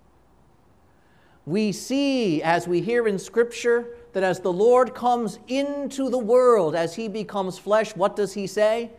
We 1.47 1.71
see, 1.71 2.43
as 2.43 2.67
we 2.67 2.81
hear 2.81 3.07
in 3.07 3.21
Scripture, 3.21 3.95
that 4.13 4.25
as 4.25 4.41
the 4.41 4.53
Lord 4.53 4.95
comes 4.95 5.39
into 5.47 6.11
the 6.11 6.19
world, 6.19 6.75
as 6.75 6.97
he 6.97 7.07
becomes 7.07 7.57
flesh, 7.57 7.95
what 7.95 8.17
does 8.17 8.33
he 8.35 8.49
say? 8.49 8.91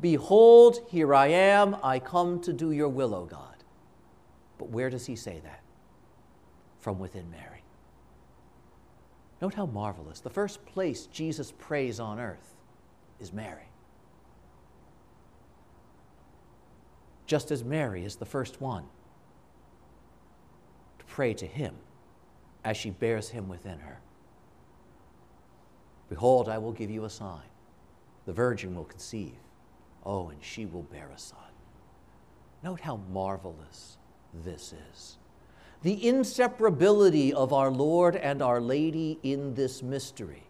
Behold, 0.00 0.86
here 0.88 1.14
I 1.14 1.26
am, 1.26 1.76
I 1.82 1.98
come 1.98 2.40
to 2.42 2.52
do 2.52 2.70
your 2.70 2.88
will, 2.88 3.12
O 3.12 3.24
God. 3.24 3.56
But 4.56 4.70
where 4.70 4.88
does 4.88 5.04
he 5.04 5.16
say 5.16 5.40
that? 5.42 5.62
From 6.78 7.00
within 7.00 7.28
Mary. 7.28 7.64
Note 9.42 9.54
how 9.54 9.66
marvelous. 9.66 10.20
The 10.20 10.30
first 10.30 10.64
place 10.64 11.06
Jesus 11.06 11.52
prays 11.58 11.98
on 11.98 12.20
earth 12.20 12.54
is 13.18 13.32
Mary. 13.32 13.68
Just 17.26 17.50
as 17.50 17.64
Mary 17.64 18.04
is 18.04 18.14
the 18.14 18.24
first 18.24 18.60
one 18.60 18.84
to 21.00 21.04
pray 21.06 21.34
to 21.34 21.46
him 21.46 21.74
as 22.66 22.76
she 22.76 22.90
bears 22.90 23.28
him 23.28 23.48
within 23.48 23.78
her. 23.78 24.00
Behold, 26.08 26.48
I 26.48 26.58
will 26.58 26.72
give 26.72 26.90
you 26.90 27.04
a 27.04 27.10
sign. 27.10 27.48
The 28.26 28.32
virgin 28.32 28.74
will 28.74 28.84
conceive. 28.84 29.36
Oh, 30.04 30.30
and 30.30 30.42
she 30.42 30.66
will 30.66 30.82
bear 30.82 31.08
a 31.14 31.18
son. 31.18 31.38
Note 32.64 32.80
how 32.80 32.96
marvelous 33.12 33.98
this 34.44 34.74
is. 34.90 35.16
The 35.82 35.96
inseparability 35.96 37.30
of 37.30 37.52
our 37.52 37.70
Lord 37.70 38.16
and 38.16 38.42
our 38.42 38.60
Lady 38.60 39.20
in 39.22 39.54
this 39.54 39.80
mystery. 39.80 40.42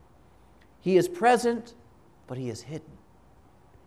He 0.80 0.96
is 0.96 1.08
present, 1.08 1.74
but 2.26 2.38
he 2.38 2.48
is 2.48 2.62
hidden. 2.62 2.96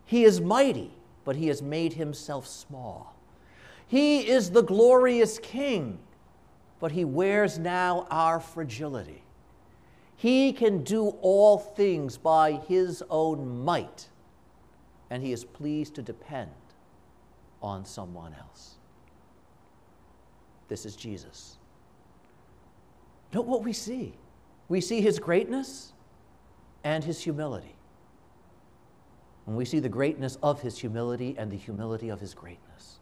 He 0.05 0.23
is 0.23 0.39
mighty, 0.39 0.91
but 1.25 1.35
he 1.35 1.47
has 1.47 1.63
made 1.63 1.93
himself 1.93 2.45
small. 2.45 3.15
He 3.87 4.27
is 4.27 4.51
the 4.51 4.61
glorious 4.61 5.39
King, 5.39 5.97
but 6.79 6.91
he 6.91 7.05
wears 7.05 7.59
now 7.59 8.07
our 8.09 8.39
fragility. 8.39 9.23
He 10.15 10.53
can 10.53 10.83
do 10.83 11.09
all 11.21 11.57
things 11.57 12.17
by 12.17 12.53
his 12.67 13.03
own 13.09 13.63
might, 13.63 14.09
and 15.09 15.23
he 15.23 15.31
is 15.31 15.43
pleased 15.43 15.95
to 15.95 16.01
depend 16.01 16.51
on 17.61 17.85
someone 17.85 18.33
else. 18.33 18.75
This 20.67 20.85
is 20.85 20.95
Jesus. 20.95 21.57
Note 23.33 23.45
what 23.45 23.63
we 23.63 23.73
see. 23.73 24.13
We 24.69 24.81
see 24.81 25.01
his 25.01 25.19
greatness 25.19 25.93
and 26.83 27.03
his 27.03 27.21
humility. 27.21 27.75
And 29.47 29.57
we 29.57 29.65
see 29.65 29.79
the 29.79 29.89
greatness 29.89 30.37
of 30.43 30.61
his 30.61 30.77
humility 30.77 31.35
and 31.37 31.51
the 31.51 31.57
humility 31.57 32.09
of 32.09 32.19
his 32.19 32.33
greatness. 32.33 32.99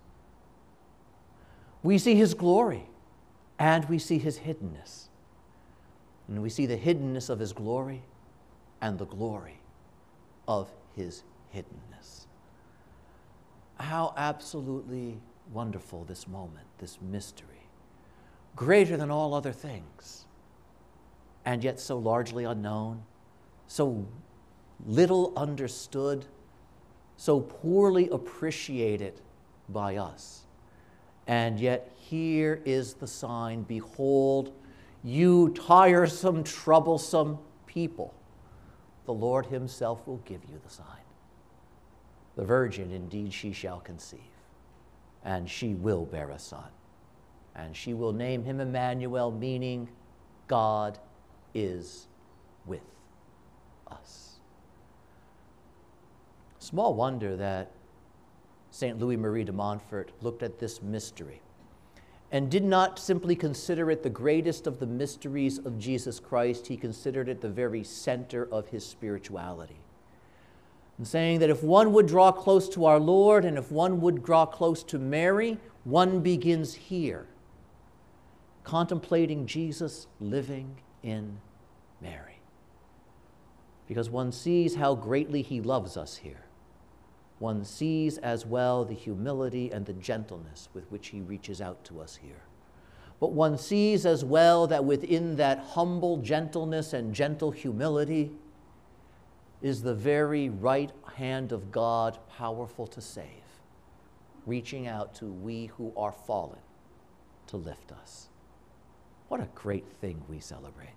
We 1.83 1.97
see 1.97 2.15
his 2.15 2.33
glory 2.33 2.87
and 3.59 3.85
we 3.85 3.99
see 3.99 4.17
his 4.19 4.39
hiddenness. 4.39 5.07
And 6.27 6.41
we 6.41 6.49
see 6.49 6.65
the 6.65 6.77
hiddenness 6.77 7.29
of 7.29 7.39
his 7.39 7.53
glory 7.53 8.03
and 8.81 8.97
the 8.99 9.05
glory 9.05 9.61
of 10.47 10.69
his 10.95 11.23
hiddenness. 11.55 12.25
How 13.79 14.13
absolutely 14.17 15.19
wonderful 15.53 16.03
this 16.03 16.27
moment, 16.27 16.67
this 16.79 16.99
mystery, 17.01 17.69
greater 18.55 18.97
than 18.97 19.11
all 19.11 19.33
other 19.33 19.53
things, 19.53 20.25
and 21.45 21.63
yet 21.63 21.79
so 21.79 21.97
largely 21.97 22.43
unknown, 22.43 23.03
so 23.67 24.05
little 24.85 25.31
understood, 25.37 26.25
so 27.15 27.39
poorly 27.39 28.09
appreciated 28.09 29.21
by 29.69 29.95
us. 29.95 30.46
And 31.27 31.59
yet 31.59 31.91
here 31.97 32.61
is 32.65 32.93
the 32.93 33.07
sign 33.07 33.63
Behold, 33.63 34.53
you 35.03 35.49
tiresome, 35.49 36.43
troublesome 36.43 37.37
people. 37.65 38.13
The 39.05 39.13
Lord 39.13 39.45
Himself 39.45 40.07
will 40.07 40.21
give 40.25 40.41
you 40.49 40.59
the 40.63 40.69
sign. 40.69 40.85
The 42.35 42.45
virgin 42.45 42.91
indeed 42.91 43.33
she 43.33 43.51
shall 43.51 43.79
conceive, 43.79 44.19
and 45.25 45.49
she 45.49 45.73
will 45.73 46.05
bear 46.05 46.29
a 46.29 46.39
son. 46.39 46.69
And 47.55 47.75
she 47.75 47.95
will 47.95 48.13
name 48.13 48.43
him 48.43 48.59
Emmanuel, 48.59 49.31
meaning 49.31 49.89
God 50.47 50.99
is 51.55 52.07
with 52.67 52.83
us. 53.87 54.33
Small 56.59 56.93
wonder 56.93 57.35
that 57.35 57.71
St. 58.77 58.99
Louis 58.99 59.17
Marie 59.17 59.43
de 59.43 59.51
Montfort 59.51 60.11
looked 60.21 60.43
at 60.43 60.59
this 60.59 60.83
mystery 60.83 61.41
and 62.31 62.51
did 62.51 62.63
not 62.63 62.99
simply 62.99 63.35
consider 63.35 63.89
it 63.89 64.03
the 64.03 64.09
greatest 64.11 64.67
of 64.67 64.79
the 64.79 64.85
mysteries 64.85 65.57
of 65.57 65.79
Jesus 65.79 66.19
Christ, 66.19 66.67
he 66.67 66.77
considered 66.77 67.27
it 67.27 67.41
the 67.41 67.49
very 67.49 67.83
center 67.83 68.47
of 68.51 68.67
his 68.67 68.85
spirituality. 68.85 69.79
And 70.99 71.07
saying 71.07 71.39
that 71.39 71.49
if 71.49 71.63
one 71.63 71.91
would 71.93 72.05
draw 72.05 72.31
close 72.31 72.69
to 72.69 72.85
our 72.85 72.99
Lord 72.99 73.45
and 73.45 73.57
if 73.57 73.71
one 73.71 73.99
would 74.01 74.23
draw 74.23 74.45
close 74.45 74.83
to 74.83 74.99
Mary, 74.99 75.57
one 75.83 76.19
begins 76.19 76.75
here, 76.75 77.25
contemplating 78.63 79.47
Jesus 79.47 80.05
living 80.19 80.75
in 81.01 81.39
Mary. 81.99 82.41
Because 83.87 84.11
one 84.11 84.31
sees 84.31 84.75
how 84.75 84.93
greatly 84.93 85.41
he 85.41 85.61
loves 85.61 85.97
us 85.97 86.17
here 86.17 86.43
one 87.39 87.63
sees 87.63 88.17
as 88.17 88.45
well 88.45 88.83
the 88.83 88.95
humility 88.95 89.71
and 89.71 89.85
the 89.85 89.93
gentleness 89.93 90.69
with 90.73 90.89
which 90.91 91.09
he 91.09 91.21
reaches 91.21 91.61
out 91.61 91.83
to 91.85 92.01
us 92.01 92.15
here. 92.15 92.41
But 93.19 93.31
one 93.31 93.57
sees 93.57 94.05
as 94.05 94.23
well 94.23 94.67
that 94.67 94.85
within 94.85 95.35
that 95.37 95.59
humble 95.59 96.17
gentleness 96.17 96.93
and 96.93 97.13
gentle 97.13 97.51
humility 97.51 98.31
is 99.61 99.81
the 99.81 99.95
very 99.95 100.49
right 100.49 100.91
hand 101.15 101.51
of 101.51 101.71
God, 101.71 102.19
powerful 102.29 102.85
to 102.87 103.01
save, 103.01 103.25
reaching 104.45 104.87
out 104.87 105.15
to 105.15 105.25
we 105.25 105.67
who 105.77 105.91
are 105.97 106.11
fallen 106.11 106.59
to 107.47 107.57
lift 107.57 107.91
us. 107.91 108.29
What 109.29 109.41
a 109.41 109.49
great 109.55 109.87
thing 109.99 110.23
we 110.29 110.39
celebrate. 110.39 110.96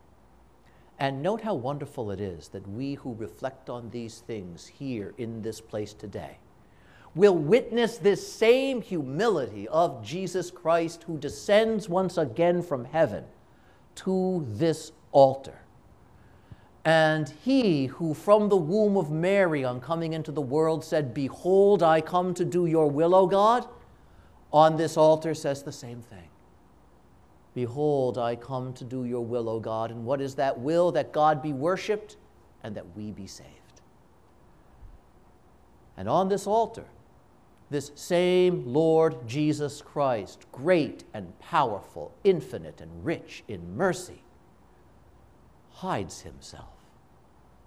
And 1.01 1.23
note 1.23 1.41
how 1.41 1.55
wonderful 1.55 2.11
it 2.11 2.21
is 2.21 2.49
that 2.49 2.69
we 2.69 2.95
who 2.95 3.15
reflect 3.15 3.71
on 3.71 3.89
these 3.89 4.19
things 4.19 4.67
here 4.67 5.15
in 5.17 5.41
this 5.41 5.59
place 5.59 5.95
today 5.95 6.37
will 7.15 7.37
witness 7.37 7.97
this 7.97 8.31
same 8.31 8.83
humility 8.83 9.67
of 9.69 10.05
Jesus 10.05 10.51
Christ 10.51 11.05
who 11.05 11.17
descends 11.17 11.89
once 11.89 12.19
again 12.19 12.63
from 12.63 12.85
heaven 12.85 13.25
to 13.97 14.47
this 14.47 14.93
altar. 15.11 15.59
And 16.85 17.33
he 17.45 17.87
who 17.87 18.13
from 18.13 18.51
the 18.51 18.57
womb 18.57 18.97
of 18.97 19.11
Mary 19.11 19.65
on 19.65 19.81
coming 19.81 20.13
into 20.13 20.33
the 20.33 20.41
world 20.43 20.85
said, 20.85 21.15
Behold, 21.15 21.83
I 21.83 22.03
come 22.03 22.35
to 22.35 22.45
do 22.45 22.67
your 22.67 22.89
will, 22.89 23.15
O 23.15 23.27
God, 23.27 23.67
on 24.53 24.77
this 24.77 24.99
altar 24.99 25.35
says 25.35 25.63
the 25.63 25.73
same 25.73 26.03
thing. 26.03 26.29
Behold, 27.55 28.17
I 28.17 28.37
come 28.37 28.73
to 28.75 28.85
do 28.85 29.05
your 29.05 29.25
will, 29.25 29.49
O 29.49 29.59
God. 29.59 29.91
And 29.91 30.05
what 30.05 30.21
is 30.21 30.35
that 30.37 30.59
will? 30.59 30.93
That 30.93 31.13
God 31.13 31.43
be 31.43 31.53
worshiped 31.53 32.17
and 32.63 32.75
that 32.77 32.97
we 32.97 33.11
be 33.11 33.27
saved. 33.27 33.49
And 35.97 36.09
on 36.09 36.29
this 36.29 36.47
altar, 36.47 36.87
this 37.71 37.93
same 37.95 38.65
Lord 38.67 39.29
Jesus 39.29 39.83
Christ, 39.83 40.47
great 40.53 41.05
and 41.13 41.39
powerful, 41.39 42.13
infinite 42.25 42.81
and 42.81 43.05
rich 43.05 43.45
in 43.49 43.77
mercy, 43.77 44.23
hides 45.73 46.23
himself 46.23 46.65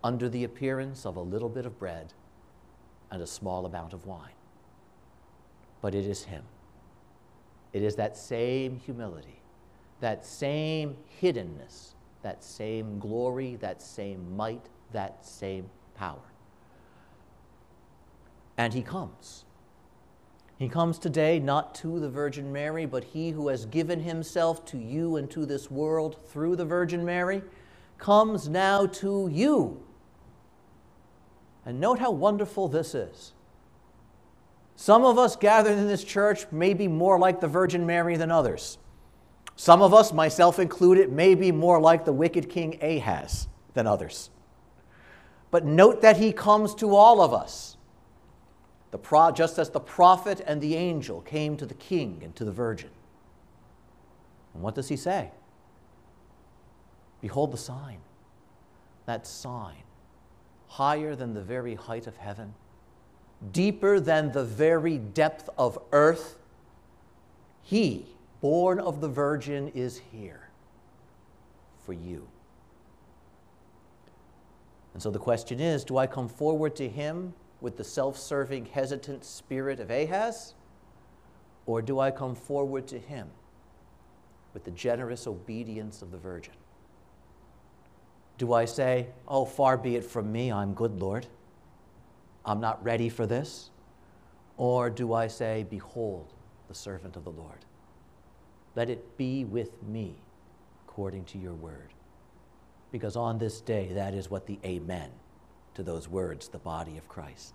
under 0.04 0.28
the 0.28 0.44
appearance 0.44 1.06
of 1.06 1.16
a 1.16 1.22
little 1.22 1.50
bit 1.50 1.66
of 1.66 1.80
bread 1.80 2.14
and 3.12 3.22
a 3.22 3.28
small 3.28 3.66
amount 3.66 3.94
of 3.94 4.06
wine. 4.06 4.34
But 5.82 5.94
it 5.96 6.06
is 6.06 6.24
him. 6.24 6.44
It 7.72 7.84
is 7.84 7.96
that 7.96 8.18
same 8.18 8.78
humility, 8.78 9.43
that 10.00 10.26
same 10.26 10.98
hiddenness, 11.22 11.94
that 12.22 12.44
same 12.44 13.00
glory, 13.00 13.56
that 13.58 13.82
same 13.82 14.36
might, 14.36 14.66
that 14.92 15.26
same 15.26 15.70
power. 15.96 16.32
And 18.58 18.74
he 18.74 18.82
comes. 18.82 19.46
He 20.58 20.70
comes 20.70 21.00
today 21.00 21.40
not 21.40 21.76
to 21.76 22.00
the 22.00 22.10
Virgin 22.10 22.52
Mary, 22.54 22.86
but 22.86 23.04
he 23.04 23.32
who 23.32 23.48
has 23.48 23.66
given 23.66 24.00
himself 24.00 24.66
to 24.68 24.78
you 24.78 25.18
and 25.18 25.30
to 25.32 25.46
this 25.46 25.72
world 25.72 26.18
through 26.28 26.56
the 26.56 26.66
Virgin 26.66 27.04
Mary 27.04 27.42
comes 27.98 28.48
now 28.48 28.86
to 28.86 29.30
you. 29.32 29.82
And 31.66 31.80
note 31.80 32.00
how 32.00 32.12
wonderful 32.12 32.68
this 32.68 32.94
is. 32.94 33.34
Some 34.76 35.06
of 35.06 35.18
us 35.18 35.36
gathered 35.36 35.78
in 35.78 35.88
this 35.88 36.04
church 36.04 36.46
may 36.52 36.74
be 36.74 36.88
more 36.88 37.18
like 37.20 37.40
the 37.40 37.48
Virgin 37.48 37.86
Mary 37.86 38.18
than 38.18 38.32
others. 38.32 38.78
Some 39.56 39.82
of 39.82 39.94
us, 39.94 40.12
myself 40.12 40.60
included, 40.60 41.12
may 41.12 41.36
be 41.36 41.52
more 41.52 41.80
like 41.80 42.06
the 42.06 42.14
wicked 42.14 42.50
King 42.50 42.78
Ahaz 42.82 43.48
than 43.74 43.88
others. 43.88 44.30
But 45.52 45.66
note 45.66 46.02
that 46.02 46.18
he 46.18 46.34
comes 46.34 46.74
to 46.76 46.96
all 46.96 47.22
of 47.22 47.34
us, 47.34 47.78
pro- 49.02 49.32
just 49.32 49.60
as 49.60 49.70
the 49.70 49.80
prophet 49.80 50.42
and 50.46 50.62
the 50.62 50.76
angel 50.76 51.22
came 51.22 51.58
to 51.58 51.66
the 51.66 51.74
king 51.76 52.22
and 52.24 52.36
to 52.36 52.46
the 52.46 52.52
virgin. 52.52 52.90
And 54.54 54.64
what 54.64 54.76
does 54.76 54.90
he 54.90 54.96
say? 54.96 55.32
Behold 57.22 57.52
the 57.52 57.58
sign, 57.58 58.00
that 59.06 59.26
sign, 59.26 59.84
higher 60.68 61.16
than 61.16 61.34
the 61.34 61.42
very 61.42 61.76
height 61.76 62.08
of 62.08 62.18
heaven 62.18 62.54
deeper 63.52 64.00
than 64.00 64.32
the 64.32 64.44
very 64.44 64.98
depth 64.98 65.50
of 65.58 65.78
earth, 65.92 66.38
he, 67.62 68.06
born 68.44 68.78
of 68.78 69.00
the 69.00 69.08
Virgin, 69.08 69.70
is 69.70 70.02
here 70.12 70.50
for 71.86 71.94
you. 71.94 72.28
And 74.94 75.02
so 75.02 75.10
the 75.10 75.18
question 75.18 75.62
is 75.62 75.86
do 75.86 75.98
I 75.98 76.08
come 76.08 76.28
forward 76.28 76.76
to 76.76 76.90
him 76.90 77.34
with 77.62 77.78
the 77.78 77.86
self 77.86 78.18
serving, 78.18 78.66
hesitant 78.66 79.24
spirit 79.24 79.80
of 79.80 79.90
Ahaz? 79.90 80.56
Or 81.66 81.82
do 81.82 82.02
I 82.02 82.12
come 82.12 82.36
forward 82.36 82.86
to 82.88 83.00
him 83.00 83.30
with 84.54 84.66
the 84.66 84.72
generous 84.72 85.26
obedience 85.26 86.02
of 86.02 86.12
the 86.12 86.18
Virgin? 86.18 86.54
Do 88.38 88.52
I 88.52 88.66
say, 88.66 89.08
Oh, 89.26 89.46
far 89.46 89.78
be 89.78 89.96
it 89.96 90.04
from 90.04 90.30
me, 90.34 90.52
I'm 90.52 90.74
good, 90.74 91.00
Lord? 91.00 91.28
I'm 92.44 92.60
not 92.60 92.84
ready 92.84 93.08
for 93.08 93.26
this? 93.26 93.70
Or 94.58 94.90
do 94.90 95.14
I 95.14 95.28
say, 95.28 95.66
Behold, 95.70 96.34
the 96.68 96.76
servant 96.76 97.16
of 97.16 97.24
the 97.24 97.32
Lord? 97.32 97.64
Let 98.76 98.90
it 98.90 99.18
be 99.18 99.46
with 99.46 99.82
me 99.84 100.16
according 100.86 101.26
to 101.26 101.38
your 101.38 101.54
word. 101.54 101.94
Because 102.92 103.16
on 103.16 103.38
this 103.38 103.62
day, 103.62 103.92
that 103.94 104.14
is 104.14 104.30
what 104.30 104.46
the 104.46 104.60
Amen 104.64 105.10
to 105.74 105.84
those 105.84 106.08
words, 106.08 106.48
the 106.48 106.60
body 106.60 106.98
of 106.98 107.08
Christ, 107.08 107.54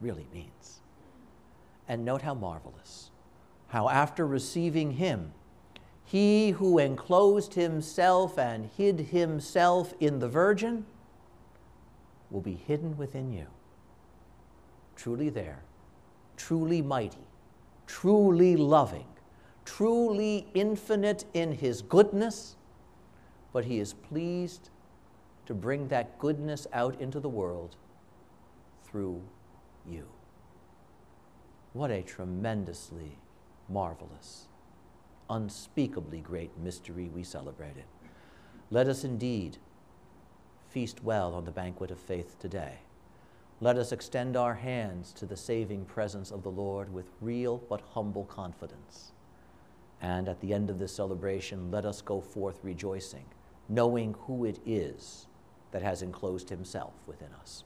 really 0.00 0.26
means. 0.32 0.80
And 1.88 2.04
note 2.04 2.22
how 2.22 2.34
marvelous, 2.34 3.10
how 3.68 3.88
after 3.88 4.26
receiving 4.26 4.92
him, 4.92 5.32
he 6.04 6.50
who 6.50 6.78
enclosed 6.78 7.54
himself 7.54 8.38
and 8.38 8.70
hid 8.76 9.00
himself 9.00 9.92
in 9.98 10.20
the 10.20 10.28
Virgin 10.28 10.86
will 12.30 12.40
be 12.40 12.54
hidden 12.54 12.96
within 12.96 13.32
you 13.32 13.46
truly 14.96 15.28
there, 15.28 15.62
truly 16.36 16.82
mighty, 16.82 17.26
truly 17.86 18.56
loving, 18.56 19.06
truly 19.66 20.46
infinite 20.54 21.26
in 21.34 21.52
his 21.52 21.82
goodness, 21.82 22.56
but 23.52 23.66
he 23.66 23.78
is 23.78 23.92
pleased 23.92 24.70
to 25.44 25.52
bring 25.52 25.88
that 25.88 26.18
goodness 26.18 26.66
out 26.72 26.98
into 27.00 27.20
the 27.20 27.28
world 27.28 27.76
through 28.84 29.20
you. 29.86 30.06
What 31.74 31.90
a 31.90 32.00
tremendously 32.00 33.18
marvelous, 33.68 34.46
unspeakably 35.28 36.20
great 36.20 36.56
mystery 36.56 37.10
we 37.14 37.22
celebrated. 37.22 37.84
Let 38.70 38.88
us 38.88 39.04
indeed 39.04 39.58
feast 40.70 41.04
well 41.04 41.34
on 41.34 41.44
the 41.44 41.50
banquet 41.50 41.90
of 41.90 41.98
faith 41.98 42.38
today. 42.38 42.78
Let 43.60 43.76
us 43.76 43.92
extend 43.92 44.36
our 44.36 44.54
hands 44.54 45.12
to 45.14 45.26
the 45.26 45.36
saving 45.36 45.86
presence 45.86 46.30
of 46.30 46.42
the 46.42 46.50
Lord 46.50 46.92
with 46.92 47.10
real 47.20 47.58
but 47.68 47.80
humble 47.92 48.24
confidence. 48.24 49.12
And 50.00 50.28
at 50.28 50.40
the 50.40 50.52
end 50.52 50.70
of 50.70 50.78
this 50.78 50.94
celebration, 50.94 51.70
let 51.70 51.84
us 51.84 52.02
go 52.02 52.20
forth 52.20 52.60
rejoicing, 52.62 53.24
knowing 53.68 54.14
who 54.20 54.44
it 54.44 54.58
is 54.66 55.26
that 55.72 55.82
has 55.82 56.02
enclosed 56.02 56.50
himself 56.50 56.92
within 57.06 57.32
us. 57.40 57.64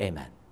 Amen. 0.00 0.28